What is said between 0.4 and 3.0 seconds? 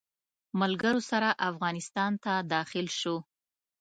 ملګرو سره افغانستان ته داخل